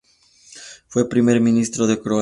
[0.87, 2.19] Fue Primer Ministro de Croacia.